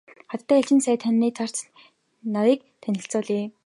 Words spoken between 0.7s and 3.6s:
сайд таны зарц нарыг танилцуулъя.